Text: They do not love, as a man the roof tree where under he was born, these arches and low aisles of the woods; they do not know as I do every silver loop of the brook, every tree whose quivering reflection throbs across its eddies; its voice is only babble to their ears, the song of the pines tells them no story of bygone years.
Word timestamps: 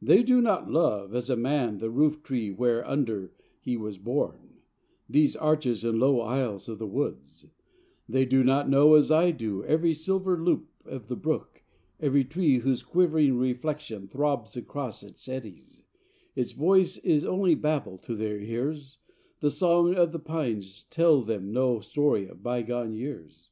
They 0.00 0.22
do 0.22 0.40
not 0.40 0.70
love, 0.70 1.14
as 1.14 1.28
a 1.28 1.36
man 1.36 1.76
the 1.76 1.90
roof 1.90 2.22
tree 2.22 2.50
where 2.50 2.86
under 2.88 3.34
he 3.60 3.76
was 3.76 3.98
born, 3.98 4.60
these 5.10 5.36
arches 5.36 5.84
and 5.84 5.98
low 5.98 6.22
aisles 6.22 6.70
of 6.70 6.78
the 6.78 6.86
woods; 6.86 7.44
they 8.08 8.24
do 8.24 8.42
not 8.42 8.66
know 8.70 8.94
as 8.94 9.10
I 9.10 9.30
do 9.30 9.62
every 9.64 9.92
silver 9.92 10.42
loop 10.42 10.68
of 10.86 11.08
the 11.08 11.16
brook, 11.16 11.64
every 12.00 12.24
tree 12.24 12.60
whose 12.60 12.82
quivering 12.82 13.36
reflection 13.36 14.08
throbs 14.08 14.56
across 14.56 15.02
its 15.02 15.28
eddies; 15.28 15.82
its 16.34 16.52
voice 16.52 16.96
is 16.96 17.26
only 17.26 17.54
babble 17.54 17.98
to 17.98 18.16
their 18.16 18.40
ears, 18.40 18.96
the 19.40 19.50
song 19.50 19.94
of 19.96 20.12
the 20.12 20.18
pines 20.18 20.84
tells 20.84 21.26
them 21.26 21.52
no 21.52 21.78
story 21.80 22.26
of 22.26 22.42
bygone 22.42 22.94
years. 22.94 23.50